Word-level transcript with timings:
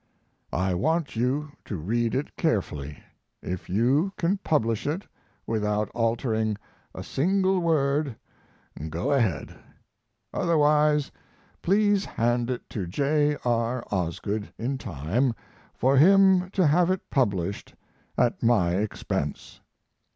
I 0.55 0.73
want 0.73 1.15
you 1.15 1.51
to 1.65 1.75
read 1.77 2.15
it 2.15 2.35
carefully. 2.35 2.97
If 3.43 3.69
you 3.69 4.11
can 4.17 4.37
publish 4.39 4.87
it 4.87 5.03
without 5.45 5.89
altering 5.89 6.57
a 6.95 7.03
single 7.03 7.59
word, 7.59 8.15
go 8.89 9.11
ahead. 9.11 9.55
Otherwise, 10.33 11.11
please 11.61 12.03
hand 12.03 12.49
it 12.49 12.67
to 12.71 12.87
J. 12.87 13.37
R. 13.45 13.83
Osgood 13.91 14.51
in 14.57 14.79
time 14.79 15.35
for 15.75 15.97
him 15.97 16.49
to 16.49 16.65
have 16.65 16.89
it 16.89 17.11
published 17.11 17.75
at 18.17 18.41
my 18.41 18.71
expense. 18.77 19.61